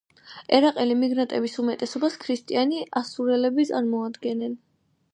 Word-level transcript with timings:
ერაყელი 0.59 0.95
მიგრანტების 1.01 1.59
უმეტესობას 1.65 2.17
ქრისტიანი 2.25 2.83
ასურელები 3.05 3.71
წარმოადგენენ. 3.75 4.63